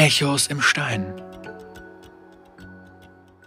Echos 0.00 0.46
im 0.46 0.62
Stein. 0.62 1.12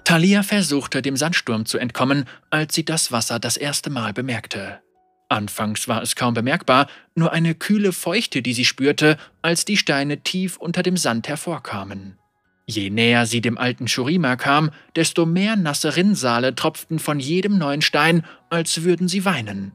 Thalia 0.04 0.44
versuchte, 0.44 1.02
dem 1.02 1.16
Sandsturm 1.16 1.66
zu 1.66 1.78
entkommen, 1.78 2.26
als 2.50 2.76
sie 2.76 2.84
das 2.84 3.14
Wasser 3.14 3.40
das 3.40 3.56
erste 3.56 3.90
Mal 3.90 4.12
bemerkte. 4.12 4.82
Anfangs 5.30 5.88
war 5.88 6.02
es 6.02 6.18
kaum 6.18 6.34
bemerkbar, 6.34 6.88
nur 7.16 7.32
eine 7.32 7.56
kühle 7.56 7.94
Feuchte, 7.94 8.42
die 8.42 8.52
sie 8.52 8.66
spürte, 8.66 9.16
als 9.42 9.64
die 9.64 9.78
Steine 9.78 10.24
tief 10.24 10.58
unter 10.58 10.84
dem 10.84 10.98
Sand 10.98 11.30
hervorkamen. 11.30 12.18
Je 12.66 12.90
näher 12.90 13.26
sie 13.26 13.40
dem 13.40 13.58
alten 13.58 13.88
Shurima 13.88 14.36
kam, 14.36 14.72
desto 14.98 15.26
mehr 15.26 15.56
nasse 15.56 15.96
Rinnsale 15.96 16.54
tropften 16.54 17.00
von 17.00 17.22
jedem 17.22 17.58
neuen 17.60 17.82
Stein, 17.82 18.26
als 18.50 18.84
würden 18.84 19.08
sie 19.08 19.24
weinen. 19.24 19.72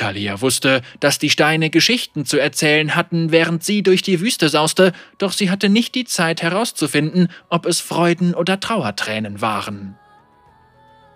Talia 0.00 0.40
wusste, 0.40 0.80
dass 1.00 1.18
die 1.18 1.28
Steine 1.28 1.68
Geschichten 1.68 2.24
zu 2.24 2.38
erzählen 2.38 2.96
hatten, 2.96 3.32
während 3.32 3.62
sie 3.62 3.82
durch 3.82 4.00
die 4.00 4.20
Wüste 4.20 4.48
sauste, 4.48 4.92
doch 5.18 5.32
sie 5.32 5.50
hatte 5.50 5.68
nicht 5.68 5.94
die 5.94 6.06
Zeit 6.06 6.40
herauszufinden, 6.40 7.28
ob 7.50 7.66
es 7.66 7.80
Freuden 7.80 8.34
oder 8.34 8.60
Trauertränen 8.60 9.42
waren. 9.42 9.96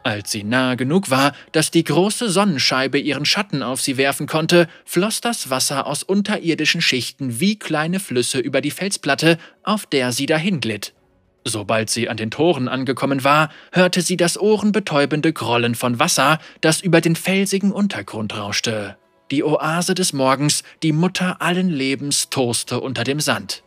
Als 0.02 0.32
sie 0.32 0.44
nahe 0.44 0.77
genug 0.77 1.08
war, 1.08 1.32
dass 1.52 1.70
die 1.70 1.82
große 1.82 2.28
Sonnenscheibe 2.28 2.98
ihren 2.98 3.24
Schatten 3.24 3.62
auf 3.62 3.80
sie 3.80 3.96
werfen 3.96 4.27
konnte, 4.27 4.68
floss 4.84 5.22
das 5.22 5.48
Wasser 5.48 5.86
aus 5.86 6.02
unterirdischen 6.02 6.82
Schichten 6.82 7.41
wie 7.41 7.58
kleine 7.58 8.00
Flüsse 8.00 8.38
über 8.38 8.60
die 8.60 8.70
Felsplatte, 8.70 9.38
auf 9.62 9.86
der 9.86 10.12
sie 10.12 10.27
dahinglitt. 10.27 10.93
Sobald 11.44 11.90
sie 11.90 12.08
an 12.08 12.16
den 12.16 12.30
Toren 12.30 12.68
angekommen 12.68 13.22
war, 13.22 13.50
hörte 13.70 14.00
sie 14.00 14.16
das 14.16 14.40
ohrenbetäubende 14.40 15.32
Grollen 15.32 15.74
von 15.74 15.98
Wasser, 15.98 16.38
das 16.62 16.80
über 16.80 17.02
den 17.02 17.16
felsigen 17.16 17.70
Untergrund 17.70 18.36
rauschte. 18.36 18.96
Die 19.30 19.44
Oase 19.44 19.94
des 19.94 20.14
Morgens, 20.14 20.64
die 20.82 20.92
Mutter 20.92 21.42
allen 21.42 21.68
Lebens, 21.68 22.30
toste 22.30 22.80
unter 22.80 23.04
dem 23.04 23.20
Sand. 23.20 23.62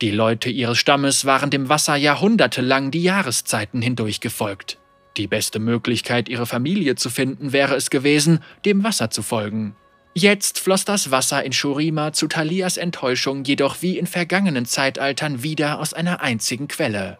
Die 0.00 0.10
Leute 0.10 0.48
ihres 0.48 0.78
Stammes 0.78 1.24
waren 1.24 1.50
dem 1.50 1.68
Wasser 1.68 1.96
jahrhundertelang 1.96 2.90
die 2.90 3.02
Jahreszeiten 3.02 3.82
hindurch 3.82 4.20
gefolgt. 4.20 4.78
Die 5.16 5.26
beste 5.26 5.58
Möglichkeit, 5.58 6.28
ihre 6.28 6.46
Familie 6.46 6.94
zu 6.94 7.10
finden, 7.10 7.52
wäre 7.52 7.74
es 7.74 7.90
gewesen, 7.90 8.38
dem 8.64 8.84
Wasser 8.84 9.10
zu 9.10 9.22
folgen. 9.22 9.74
Jetzt 10.14 10.58
floss 10.58 10.84
das 10.84 11.10
Wasser 11.10 11.44
in 11.44 11.52
Shurima 11.52 12.12
zu 12.12 12.26
Talias 12.26 12.76
Enttäuschung 12.76 13.44
jedoch 13.44 13.82
wie 13.82 13.98
in 13.98 14.06
vergangenen 14.06 14.66
Zeitaltern 14.66 15.42
wieder 15.42 15.78
aus 15.78 15.94
einer 15.94 16.20
einzigen 16.20 16.66
Quelle. 16.66 17.18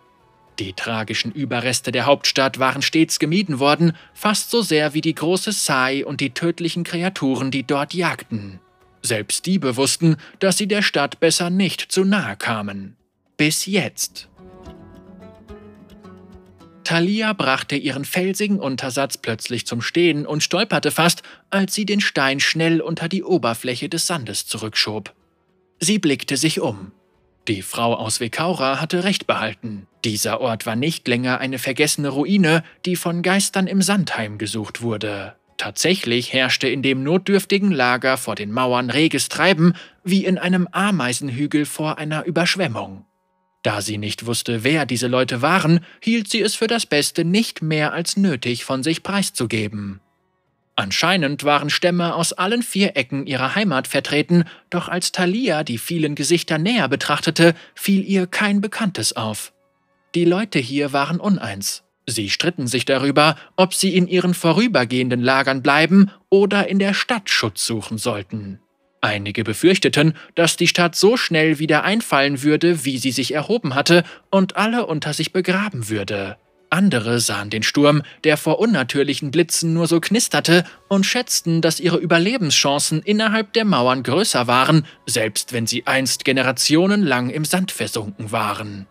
Die 0.58 0.72
tragischen 0.72 1.30
Überreste 1.30 1.92
der 1.92 2.06
Hauptstadt 2.06 2.58
waren 2.58 2.82
stets 2.82 3.20
gemieden 3.20 3.60
worden, 3.60 3.92
fast 4.12 4.50
so 4.50 4.62
sehr 4.62 4.92
wie 4.92 5.00
die 5.00 5.14
große 5.14 5.52
Sai 5.52 6.04
und 6.04 6.20
die 6.20 6.30
tödlichen 6.30 6.82
Kreaturen, 6.82 7.52
die 7.52 7.62
dort 7.62 7.94
jagten. 7.94 8.58
Selbst 9.02 9.46
die 9.46 9.60
bewussten, 9.60 10.16
dass 10.40 10.58
sie 10.58 10.66
der 10.66 10.82
Stadt 10.82 11.20
besser 11.20 11.50
nicht 11.50 11.92
zu 11.92 12.04
nahe 12.04 12.36
kamen. 12.36 12.96
Bis 13.36 13.66
jetzt. 13.66 14.27
Thalia 16.88 17.34
brachte 17.34 17.76
ihren 17.76 18.06
felsigen 18.06 18.58
Untersatz 18.58 19.18
plötzlich 19.18 19.66
zum 19.66 19.82
Stehen 19.82 20.24
und 20.24 20.42
stolperte 20.42 20.90
fast, 20.90 21.22
als 21.50 21.74
sie 21.74 21.84
den 21.84 22.00
Stein 22.00 22.40
schnell 22.40 22.80
unter 22.80 23.10
die 23.10 23.24
Oberfläche 23.24 23.90
des 23.90 24.06
Sandes 24.06 24.46
zurückschob. 24.46 25.12
Sie 25.80 25.98
blickte 25.98 26.38
sich 26.38 26.62
um. 26.62 26.92
Die 27.46 27.60
Frau 27.60 27.92
aus 27.92 28.20
Vekaura 28.20 28.80
hatte 28.80 29.04
recht 29.04 29.26
behalten. 29.26 29.86
Dieser 30.06 30.40
Ort 30.40 30.64
war 30.64 30.76
nicht 30.76 31.06
länger 31.06 31.40
eine 31.40 31.58
vergessene 31.58 32.08
Ruine, 32.08 32.64
die 32.86 32.96
von 32.96 33.20
Geistern 33.20 33.66
im 33.66 33.82
Sand 33.82 34.16
heimgesucht 34.16 34.80
wurde. 34.80 35.34
Tatsächlich 35.58 36.32
herrschte 36.32 36.68
in 36.68 36.80
dem 36.80 37.02
notdürftigen 37.02 37.70
Lager 37.70 38.16
vor 38.16 38.34
den 38.34 38.50
Mauern 38.50 38.88
reges 38.88 39.28
Treiben, 39.28 39.74
wie 40.04 40.24
in 40.24 40.38
einem 40.38 40.66
Ameisenhügel 40.72 41.66
vor 41.66 41.98
einer 41.98 42.24
Überschwemmung. 42.24 43.04
Da 43.62 43.80
sie 43.80 43.98
nicht 43.98 44.26
wusste, 44.26 44.62
wer 44.64 44.86
diese 44.86 45.08
Leute 45.08 45.42
waren, 45.42 45.80
hielt 46.00 46.30
sie 46.30 46.40
es 46.40 46.54
für 46.54 46.68
das 46.68 46.86
Beste, 46.86 47.24
nicht 47.24 47.60
mehr 47.62 47.92
als 47.92 48.16
nötig 48.16 48.64
von 48.64 48.82
sich 48.82 49.02
preiszugeben. 49.02 50.00
Anscheinend 50.76 51.42
waren 51.42 51.70
Stämme 51.70 52.14
aus 52.14 52.32
allen 52.32 52.62
vier 52.62 52.96
Ecken 52.96 53.26
ihrer 53.26 53.56
Heimat 53.56 53.88
vertreten, 53.88 54.44
doch 54.70 54.88
als 54.88 55.10
Thalia 55.10 55.64
die 55.64 55.76
vielen 55.76 56.14
Gesichter 56.14 56.56
näher 56.56 56.88
betrachtete, 56.88 57.56
fiel 57.74 58.04
ihr 58.04 58.28
kein 58.28 58.60
Bekanntes 58.60 59.16
auf. 59.16 59.52
Die 60.14 60.24
Leute 60.24 60.60
hier 60.60 60.92
waren 60.92 61.18
uneins. 61.18 61.82
Sie 62.06 62.30
stritten 62.30 62.68
sich 62.68 62.84
darüber, 62.84 63.36
ob 63.56 63.74
sie 63.74 63.96
in 63.96 64.06
ihren 64.06 64.34
vorübergehenden 64.34 65.20
Lagern 65.20 65.62
bleiben 65.62 66.12
oder 66.30 66.68
in 66.68 66.78
der 66.78 66.94
Stadt 66.94 67.28
Schutz 67.28 67.66
suchen 67.66 67.98
sollten. 67.98 68.60
Einige 69.00 69.44
befürchteten, 69.44 70.14
dass 70.34 70.56
die 70.56 70.66
Stadt 70.66 70.96
so 70.96 71.16
schnell 71.16 71.58
wieder 71.58 71.84
einfallen 71.84 72.42
würde, 72.42 72.84
wie 72.84 72.98
sie 72.98 73.12
sich 73.12 73.32
erhoben 73.32 73.74
hatte, 73.74 74.02
und 74.30 74.56
alle 74.56 74.86
unter 74.86 75.12
sich 75.12 75.32
begraben 75.32 75.88
würde. 75.88 76.36
Andere 76.70 77.18
sahen 77.20 77.48
den 77.48 77.62
Sturm, 77.62 78.02
der 78.24 78.36
vor 78.36 78.58
unnatürlichen 78.58 79.30
Blitzen 79.30 79.72
nur 79.72 79.86
so 79.86 80.00
knisterte, 80.00 80.64
und 80.88 81.06
schätzten, 81.06 81.62
dass 81.62 81.80
ihre 81.80 81.96
Überlebenschancen 81.96 83.00
innerhalb 83.02 83.52
der 83.52 83.64
Mauern 83.64 84.02
größer 84.02 84.46
waren, 84.48 84.84
selbst 85.06 85.52
wenn 85.52 85.66
sie 85.66 85.86
einst 85.86 86.24
generationenlang 86.24 87.30
im 87.30 87.44
Sand 87.44 87.70
versunken 87.70 88.32
waren. 88.32 88.86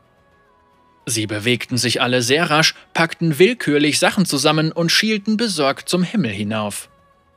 Sie 1.05 1.27
bewegten 1.27 1.77
sich 1.77 2.01
alle 2.01 2.21
sehr 2.21 2.49
rasch, 2.49 2.75
packten 2.93 3.39
willkürlich 3.39 3.99
Sachen 3.99 4.25
zusammen 4.25 4.71
und 4.71 4.91
schielten 4.91 5.37
besorgt 5.37 5.87
zum 5.87 6.03
Himmel 6.03 6.31
hinauf. 6.31 6.89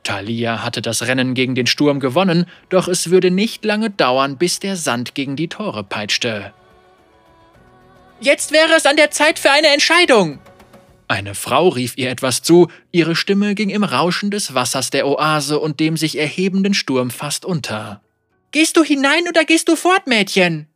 Thalia 0.03 0.63
hatte 0.63 0.81
das 0.81 1.03
Rennen 1.03 1.33
gegen 1.33 1.55
den 1.55 1.67
Sturm 1.67 1.99
gewonnen, 1.99 2.45
doch 2.69 2.87
es 2.87 3.09
würde 3.09 3.31
nicht 3.31 3.63
lange 3.65 3.89
dauern, 3.89 4.37
bis 4.37 4.59
der 4.59 4.75
Sand 4.75 5.15
gegen 5.15 5.35
die 5.35 5.47
Tore 5.47 5.83
peitschte. 5.83 6.53
Jetzt 8.19 8.51
wäre 8.51 8.73
es 8.73 8.85
an 8.85 8.95
der 8.95 9.11
Zeit 9.11 9.39
für 9.39 9.51
eine 9.51 9.67
Entscheidung! 9.67 10.39
Eine 11.07 11.35
Frau 11.35 11.67
rief 11.67 11.97
ihr 11.97 12.09
etwas 12.09 12.41
zu, 12.41 12.69
ihre 12.93 13.17
Stimme 13.17 13.53
ging 13.53 13.69
im 13.69 13.83
Rauschen 13.83 14.31
des 14.31 14.53
Wassers 14.53 14.91
der 14.91 15.05
Oase 15.07 15.59
und 15.59 15.81
dem 15.81 15.97
sich 15.97 16.17
erhebenden 16.17 16.73
Sturm 16.73 17.09
fast 17.09 17.43
unter. 17.43 18.01
Gehst 18.51 18.77
du 18.77 18.83
hinein 18.83 19.27
oder 19.27 19.43
gehst 19.43 19.67
du 19.67 19.75
fort, 19.75 20.07
Mädchen? 20.07 20.67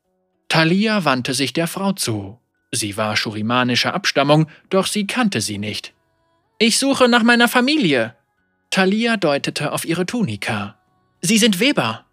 Thalia 0.50 1.06
wandte 1.06 1.34
sich 1.34 1.53
der 1.53 1.68
Frau 1.68 1.94
zu. 1.94 2.38
Sie 2.72 2.97
war 2.97 3.16
schurimanischer 3.16 3.94
Abstammung, 3.94 4.47
doch 4.69 4.88
sie 4.88 5.08
kannte 5.08 5.40
sie 5.40 5.58
nicht. 5.58 5.94
Ich 6.58 6.80
suche 6.80 7.08
nach 7.08 7.24
meiner 7.24 7.47
Familie, 7.47 8.16
Thalia 8.72 9.18
deutete 9.18 9.72
auf 9.72 9.86
ihre 9.86 10.06
Tunika. 10.06 10.78
Sie 11.22 11.38
sind 11.38 11.59
Weber. 11.59 12.06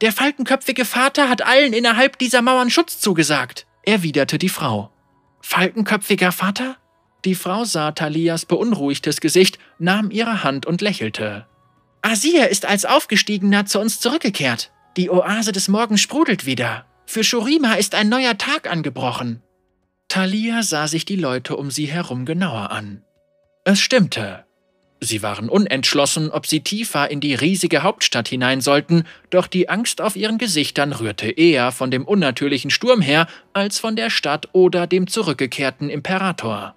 Der 0.00 0.12
falkenköpfige 0.12 0.84
Vater 0.84 1.28
hat 1.28 1.42
allen 1.42 1.72
innerhalb 1.72 2.18
dieser 2.18 2.42
Mauern 2.42 2.70
Schutz 2.70 3.00
zugesagt, 3.00 3.66
erwiderte 3.84 4.38
die 4.38 4.48
Frau. 4.48 4.90
Falkenköpfiger 5.40 6.32
Vater? 6.32 6.76
Die 7.24 7.34
Frau 7.34 7.64
sah 7.64 7.92
Thalias 7.92 8.44
beunruhigtes 8.44 9.20
Gesicht, 9.20 9.58
nahm 9.78 10.10
ihre 10.10 10.44
Hand 10.44 10.66
und 10.66 10.80
lächelte. 10.80 11.46
Asir 12.02 12.48
ist 12.50 12.66
als 12.66 12.84
Aufgestiegener 12.84 13.64
zu 13.64 13.80
uns 13.80 13.98
zurückgekehrt. 13.98 14.72
Die 14.98 15.10
Oase 15.10 15.52
des 15.52 15.68
Morgens 15.68 16.02
sprudelt 16.02 16.44
wieder. 16.44 16.84
Für 17.06 17.24
Shurima 17.24 17.74
ist 17.74 17.94
ein 17.94 18.08
neuer 18.08 18.36
Tag 18.36 18.70
angebrochen. 18.70 19.42
Thalia 20.08 20.62
sah 20.62 20.86
sich 20.86 21.04
die 21.04 21.16
Leute 21.16 21.56
um 21.56 21.70
sie 21.70 21.86
herum 21.86 22.26
genauer 22.26 22.70
an. 22.70 23.02
Es 23.64 23.80
stimmte. 23.80 24.43
Sie 25.04 25.22
waren 25.22 25.50
unentschlossen, 25.50 26.30
ob 26.30 26.46
sie 26.46 26.60
tiefer 26.60 27.10
in 27.10 27.20
die 27.20 27.34
riesige 27.34 27.82
Hauptstadt 27.82 28.26
hinein 28.26 28.62
sollten, 28.62 29.04
doch 29.28 29.46
die 29.46 29.68
Angst 29.68 30.00
auf 30.00 30.16
ihren 30.16 30.38
Gesichtern 30.38 30.92
rührte 30.92 31.30
eher 31.30 31.72
von 31.72 31.90
dem 31.90 32.06
unnatürlichen 32.06 32.70
Sturm 32.70 33.02
her, 33.02 33.26
als 33.52 33.78
von 33.78 33.96
der 33.96 34.08
Stadt 34.08 34.48
oder 34.52 34.86
dem 34.86 35.06
zurückgekehrten 35.06 35.90
Imperator. 35.90 36.74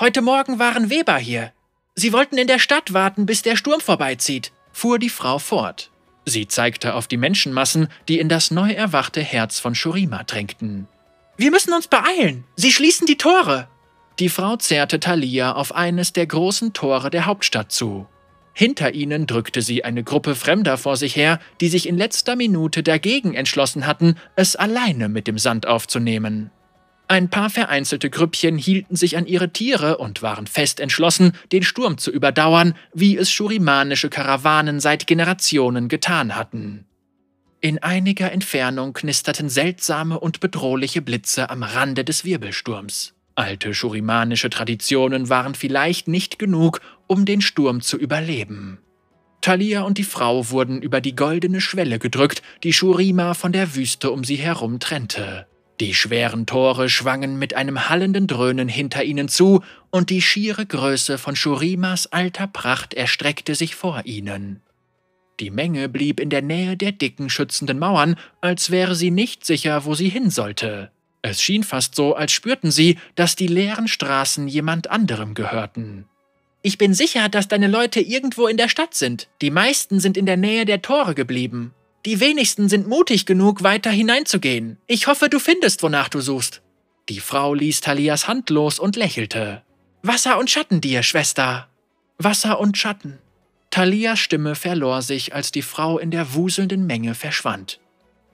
Heute 0.00 0.20
Morgen 0.20 0.58
waren 0.58 0.90
Weber 0.90 1.16
hier. 1.16 1.52
Sie 1.94 2.12
wollten 2.12 2.38
in 2.38 2.48
der 2.48 2.58
Stadt 2.58 2.92
warten, 2.92 3.24
bis 3.24 3.42
der 3.42 3.54
Sturm 3.54 3.80
vorbeizieht, 3.80 4.50
fuhr 4.72 4.98
die 4.98 5.08
Frau 5.08 5.38
fort. 5.38 5.92
Sie 6.24 6.48
zeigte 6.48 6.94
auf 6.94 7.06
die 7.06 7.16
Menschenmassen, 7.16 7.86
die 8.08 8.18
in 8.18 8.28
das 8.28 8.50
neu 8.50 8.72
erwachte 8.72 9.20
Herz 9.20 9.60
von 9.60 9.76
Shurima 9.76 10.24
drängten. 10.24 10.88
Wir 11.36 11.52
müssen 11.52 11.72
uns 11.72 11.86
beeilen. 11.86 12.42
Sie 12.56 12.72
schließen 12.72 13.06
die 13.06 13.16
Tore. 13.16 13.68
Die 14.18 14.28
Frau 14.28 14.56
zerrte 14.56 14.98
Thalia 14.98 15.52
auf 15.52 15.74
eines 15.74 16.12
der 16.12 16.26
großen 16.26 16.72
Tore 16.72 17.10
der 17.10 17.26
Hauptstadt 17.26 17.70
zu. 17.70 18.06
Hinter 18.52 18.92
ihnen 18.92 19.28
drückte 19.28 19.62
sie 19.62 19.84
eine 19.84 20.02
Gruppe 20.02 20.34
Fremder 20.34 20.76
vor 20.76 20.96
sich 20.96 21.14
her, 21.14 21.38
die 21.60 21.68
sich 21.68 21.88
in 21.88 21.96
letzter 21.96 22.34
Minute 22.34 22.82
dagegen 22.82 23.34
entschlossen 23.34 23.86
hatten, 23.86 24.16
es 24.34 24.56
alleine 24.56 25.08
mit 25.08 25.28
dem 25.28 25.38
Sand 25.38 25.66
aufzunehmen. 25.66 26.50
Ein 27.06 27.30
paar 27.30 27.48
vereinzelte 27.48 28.10
Grüppchen 28.10 28.58
hielten 28.58 28.96
sich 28.96 29.16
an 29.16 29.26
ihre 29.26 29.52
Tiere 29.52 29.98
und 29.98 30.20
waren 30.20 30.48
fest 30.48 30.80
entschlossen, 30.80 31.32
den 31.52 31.62
Sturm 31.62 31.96
zu 31.96 32.10
überdauern, 32.10 32.74
wie 32.92 33.16
es 33.16 33.30
schurimanische 33.30 34.10
Karawanen 34.10 34.80
seit 34.80 35.06
Generationen 35.06 35.88
getan 35.88 36.34
hatten. 36.34 36.84
In 37.60 37.80
einiger 37.80 38.32
Entfernung 38.32 38.92
knisterten 38.92 39.48
seltsame 39.48 40.18
und 40.18 40.40
bedrohliche 40.40 41.00
Blitze 41.00 41.48
am 41.48 41.62
Rande 41.62 42.04
des 42.04 42.24
Wirbelsturms. 42.24 43.14
Alte 43.38 43.72
schurimanische 43.72 44.50
Traditionen 44.50 45.28
waren 45.28 45.54
vielleicht 45.54 46.08
nicht 46.08 46.40
genug, 46.40 46.80
um 47.06 47.24
den 47.24 47.40
Sturm 47.40 47.80
zu 47.82 47.96
überleben. 47.96 48.78
Thalia 49.42 49.82
und 49.82 49.96
die 49.96 50.02
Frau 50.04 50.50
wurden 50.50 50.82
über 50.82 51.00
die 51.00 51.14
goldene 51.14 51.60
Schwelle 51.60 52.00
gedrückt, 52.00 52.42
die 52.64 52.72
Shurima 52.72 53.34
von 53.34 53.52
der 53.52 53.76
Wüste 53.76 54.10
um 54.10 54.24
sie 54.24 54.34
herum 54.34 54.80
trennte. 54.80 55.46
Die 55.78 55.94
schweren 55.94 56.46
Tore 56.46 56.88
schwangen 56.88 57.38
mit 57.38 57.54
einem 57.54 57.88
hallenden 57.88 58.26
Dröhnen 58.26 58.66
hinter 58.66 59.04
ihnen 59.04 59.28
zu, 59.28 59.62
und 59.90 60.10
die 60.10 60.20
schiere 60.20 60.66
Größe 60.66 61.16
von 61.16 61.36
Shurimas 61.36 62.08
alter 62.08 62.48
Pracht 62.48 62.92
erstreckte 62.92 63.54
sich 63.54 63.76
vor 63.76 64.02
ihnen. 64.04 64.62
Die 65.38 65.50
Menge 65.50 65.88
blieb 65.88 66.18
in 66.18 66.30
der 66.30 66.42
Nähe 66.42 66.76
der 66.76 66.90
dicken, 66.90 67.30
schützenden 67.30 67.78
Mauern, 67.78 68.16
als 68.40 68.72
wäre 68.72 68.96
sie 68.96 69.12
nicht 69.12 69.46
sicher, 69.46 69.84
wo 69.84 69.94
sie 69.94 70.08
hin 70.08 70.30
sollte. 70.30 70.90
Es 71.22 71.42
schien 71.42 71.64
fast 71.64 71.94
so, 71.94 72.14
als 72.14 72.32
spürten 72.32 72.70
sie, 72.70 72.98
dass 73.14 73.36
die 73.36 73.48
leeren 73.48 73.88
Straßen 73.88 74.48
jemand 74.48 74.90
anderem 74.90 75.34
gehörten. 75.34 76.06
Ich 76.62 76.78
bin 76.78 76.94
sicher, 76.94 77.28
dass 77.28 77.48
deine 77.48 77.68
Leute 77.68 78.00
irgendwo 78.00 78.46
in 78.46 78.56
der 78.56 78.68
Stadt 78.68 78.94
sind. 78.94 79.28
Die 79.40 79.50
meisten 79.50 80.00
sind 80.00 80.16
in 80.16 80.26
der 80.26 80.36
Nähe 80.36 80.64
der 80.64 80.82
Tore 80.82 81.14
geblieben. 81.14 81.72
Die 82.04 82.20
wenigsten 82.20 82.68
sind 82.68 82.88
mutig 82.88 83.26
genug, 83.26 83.62
weiter 83.62 83.90
hineinzugehen. 83.90 84.78
Ich 84.86 85.06
hoffe, 85.06 85.28
du 85.28 85.38
findest, 85.38 85.82
wonach 85.82 86.08
du 86.08 86.20
suchst. 86.20 86.62
Die 87.08 87.20
Frau 87.20 87.54
ließ 87.54 87.80
Thalias 87.80 88.28
Hand 88.28 88.50
los 88.50 88.78
und 88.78 88.96
lächelte. 88.96 89.62
Wasser 90.02 90.38
und 90.38 90.50
Schatten 90.50 90.80
dir, 90.80 91.02
Schwester. 91.02 91.68
Wasser 92.18 92.60
und 92.60 92.76
Schatten. 92.76 93.18
Thalias 93.70 94.18
Stimme 94.18 94.54
verlor 94.54 95.02
sich, 95.02 95.34
als 95.34 95.52
die 95.52 95.62
Frau 95.62 95.98
in 95.98 96.10
der 96.10 96.34
wuselnden 96.34 96.86
Menge 96.86 97.14
verschwand. 97.14 97.80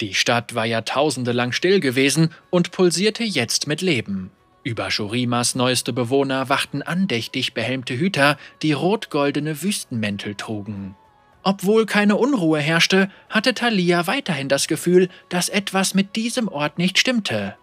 Die 0.00 0.14
Stadt 0.14 0.54
war 0.54 0.64
jahrtausende 0.64 1.32
lang 1.32 1.52
still 1.52 1.80
gewesen 1.80 2.30
und 2.50 2.72
pulsierte 2.72 3.24
jetzt 3.24 3.66
mit 3.66 3.80
Leben. 3.80 4.30
Über 4.64 4.90
Shurimas 4.90 5.54
neueste 5.54 5.92
Bewohner 5.92 6.48
wachten 6.48 6.82
andächtig 6.82 7.52
behelmte 7.52 7.96
Hüter, 7.98 8.38
die 8.62 8.72
rot-goldene 8.72 9.62
Wüstenmäntel 9.62 10.34
trugen. 10.34 10.96
Obwohl 11.42 11.84
keine 11.84 12.16
Unruhe 12.16 12.58
herrschte, 12.58 13.10
hatte 13.28 13.52
Thalia 13.52 14.06
weiterhin 14.06 14.48
das 14.48 14.66
Gefühl, 14.66 15.10
dass 15.28 15.50
etwas 15.50 15.92
mit 15.92 16.16
diesem 16.16 16.48
Ort 16.48 16.78
nicht 16.78 16.98
stimmte. 16.98 17.56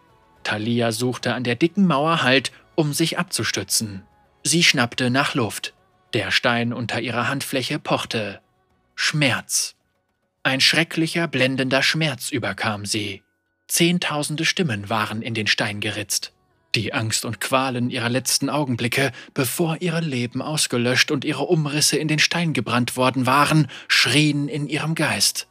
Thalia 0.44 0.92
suchte 0.92 1.34
an 1.34 1.44
der 1.44 1.56
dicken 1.56 1.88
Mauer 1.88 2.22
Halt, 2.22 2.52
um 2.76 2.94
sich 2.94 3.18
abzustützen. 3.18 4.04
Sie 4.44 4.64
schnappte 4.64 5.10
nach 5.10 5.34
Luft. 5.34 5.74
Der 6.14 6.30
Stein 6.30 6.74
unter 6.74 7.02
ihrer 7.02 7.28
Handfläche 7.28 7.80
pochte. 7.80 8.40
Schmerz. 8.96 9.76
Ein 10.44 10.60
schrecklicher, 10.60 11.28
blendender 11.28 11.84
Schmerz 11.84 12.32
überkam 12.32 12.86
sie. 12.86 13.22
Zehntausende 13.68 14.44
Stimmen 14.44 14.90
waren 14.90 15.22
in 15.22 15.36
den 15.36 15.46
Stein 15.46 15.80
geritzt. 15.80 16.34
Die 16.74 16.94
Angst 16.94 17.26
und 17.26 17.40
Qualen 17.40 17.90
ihrer 17.90 18.10
letzten 18.10 18.50
Augenblicke, 18.50 19.12
bevor 19.34 19.78
ihre 19.82 20.00
Leben 20.00 20.42
ausgelöscht 20.42 21.12
und 21.12 21.26
ihre 21.26 21.44
Umrisse 21.44 21.98
in 21.98 22.08
den 22.08 22.20
Stein 22.20 22.54
gebrannt 22.54 22.98
worden 22.98 23.28
waren, 23.28 23.68
schrien 23.88 24.48
in 24.48 24.68
ihrem 24.68 24.96
Geist. 24.96 25.48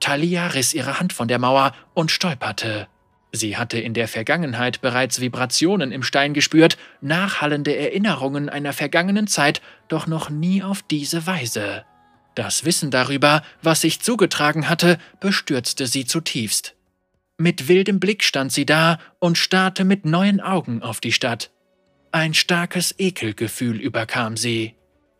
Thalia 0.00 0.48
riss 0.48 0.74
ihre 0.74 0.98
Hand 0.98 1.12
von 1.12 1.28
der 1.28 1.38
Mauer 1.38 1.72
und 1.94 2.10
stolperte. 2.10 2.88
Sie 3.32 3.56
hatte 3.56 3.78
in 3.78 3.94
der 3.94 4.08
Vergangenheit 4.08 4.80
bereits 4.80 5.20
Vibrationen 5.20 5.92
im 5.92 6.02
Stein 6.02 6.34
gespürt, 6.34 6.78
nachhallende 7.00 7.76
Erinnerungen 7.76 8.48
einer 8.48 8.72
vergangenen 8.72 9.28
Zeit, 9.28 9.62
doch 9.88 10.08
noch 10.08 10.30
nie 10.30 10.64
auf 10.64 10.82
diese 10.82 11.26
Weise. 11.26 11.84
Das 12.40 12.64
Wissen 12.64 12.90
darüber, 12.90 13.42
was 13.60 13.82
sich 13.82 14.00
zugetragen 14.00 14.70
hatte, 14.70 14.96
bestürzte 15.20 15.86
sie 15.86 16.06
zutiefst. 16.06 16.74
Mit 17.36 17.68
wildem 17.68 18.00
Blick 18.00 18.24
stand 18.24 18.50
sie 18.50 18.64
da 18.64 18.98
und 19.18 19.36
starrte 19.36 19.84
mit 19.84 20.06
neuen 20.06 20.40
Augen 20.40 20.82
auf 20.82 21.00
die 21.00 21.12
Stadt. 21.12 21.50
Ein 22.12 22.32
starkes 22.32 22.94
Ekelgefühl 22.98 23.78
überkam 23.78 24.38
sie. 24.38 24.74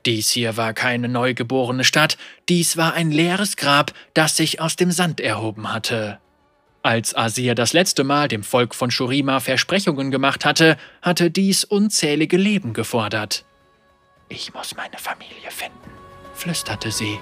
Dies 0.06 0.31
hier 0.31 0.56
war 0.56 0.72
keine 0.72 1.08
neugeborene 1.08 1.84
Stadt, 1.84 2.17
dies 2.49 2.78
war 2.78 2.94
ein 2.94 3.11
leeres 3.11 3.58
Grab, 3.58 3.93
das 4.14 4.38
sich 4.38 4.62
aus 4.62 4.76
dem 4.76 4.90
Sand 4.90 5.20
erhoben 5.20 5.75
hatte. 5.75 6.20
Als 6.82 7.14
Asir 7.14 7.55
das 7.55 7.75
letzte 7.75 8.02
Mal 8.02 8.28
dem 8.28 8.43
Volk 8.43 8.75
von 8.75 8.90
Shurima 8.90 9.40
Versprechungen 9.40 10.11
gemacht 10.11 10.46
hatte, 10.46 10.78
hatte 11.02 11.31
dies 11.31 11.64
unzählige 11.64 12.38
Leben 12.38 12.73
gefordert. 12.73 13.44
Ich 14.31 14.55
muss 14.55 14.75
meine 14.75 14.96
Familie 14.96 15.50
finden, 15.50 15.90
flüsterte 16.35 16.91
sie. 16.91 17.21